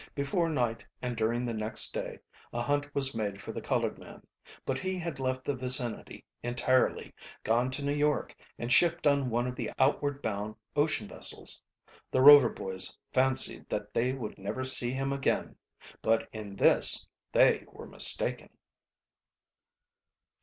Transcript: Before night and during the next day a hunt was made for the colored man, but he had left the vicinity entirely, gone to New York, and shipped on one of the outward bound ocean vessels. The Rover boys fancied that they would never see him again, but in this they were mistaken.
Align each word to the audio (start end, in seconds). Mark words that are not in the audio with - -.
Before 0.15 0.49
night 0.49 0.83
and 0.99 1.15
during 1.15 1.45
the 1.45 1.53
next 1.53 1.93
day 1.93 2.17
a 2.51 2.63
hunt 2.63 2.95
was 2.95 3.15
made 3.15 3.39
for 3.39 3.51
the 3.51 3.61
colored 3.61 3.99
man, 3.99 4.25
but 4.65 4.79
he 4.79 4.97
had 4.97 5.19
left 5.19 5.45
the 5.45 5.55
vicinity 5.55 6.25
entirely, 6.41 7.13
gone 7.43 7.69
to 7.69 7.85
New 7.85 7.93
York, 7.93 8.35
and 8.57 8.73
shipped 8.73 9.05
on 9.05 9.29
one 9.29 9.45
of 9.45 9.55
the 9.55 9.69
outward 9.77 10.23
bound 10.23 10.55
ocean 10.75 11.07
vessels. 11.07 11.61
The 12.09 12.19
Rover 12.23 12.49
boys 12.49 12.97
fancied 13.13 13.69
that 13.69 13.93
they 13.93 14.11
would 14.11 14.39
never 14.39 14.63
see 14.65 14.89
him 14.89 15.13
again, 15.13 15.55
but 16.01 16.27
in 16.33 16.55
this 16.55 17.07
they 17.31 17.65
were 17.71 17.85
mistaken. 17.85 18.49